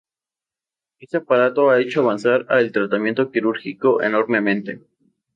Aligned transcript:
Este 0.97 1.17
aparato 1.17 1.69
ha 1.69 1.79
hecho 1.79 2.01
avanzar 2.01 2.47
a 2.49 2.59
el 2.59 2.71
tratamiento 2.71 3.29
quirúrgico 3.31 4.01
enormemente. 4.01 4.81